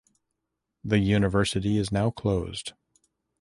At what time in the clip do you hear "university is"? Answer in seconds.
0.97-1.91